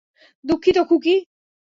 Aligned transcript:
দুঃখিত, 0.43 0.77
খুকি। 0.89 1.15